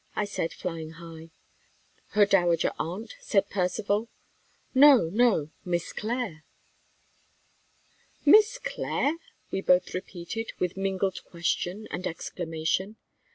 [0.15, 1.29] I said, flying high.
[2.15, 4.09] "Her dowager aunt?" said Percivale.
[4.73, 6.43] "No, no; Miss Clare."
[8.25, 9.17] "Miss Clare!"
[9.51, 12.95] we both repeated, with mingled question and exclamation.